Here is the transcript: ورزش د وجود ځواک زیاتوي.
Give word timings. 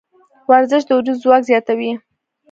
ورزش 0.49 0.83
د 0.85 0.89
وجود 0.97 1.17
ځواک 1.23 1.41
زیاتوي. 1.49 1.91